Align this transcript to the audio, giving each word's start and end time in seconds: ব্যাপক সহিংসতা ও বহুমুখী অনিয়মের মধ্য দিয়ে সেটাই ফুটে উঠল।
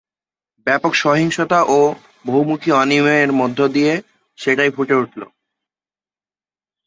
ব্যাপক 0.67 0.93
সহিংসতা 0.95 1.59
ও 1.69 1.79
বহুমুখী 2.25 2.69
অনিয়মের 2.71 3.29
মধ্য 3.31 3.59
দিয়ে 3.67 3.93
সেটাই 4.39 4.69
ফুটে 4.69 4.95
উঠল। 4.95 5.21